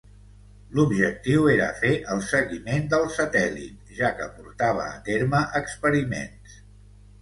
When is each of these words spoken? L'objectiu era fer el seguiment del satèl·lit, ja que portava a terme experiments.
L'objectiu 0.77 1.45
era 1.57 1.67
fer 1.83 1.91
el 2.15 2.25
seguiment 2.31 2.89
del 2.95 3.07
satèl·lit, 3.19 3.79
ja 4.01 4.13
que 4.19 4.31
portava 4.41 4.91
a 4.99 5.01
terme 5.13 5.47
experiments. 5.65 6.63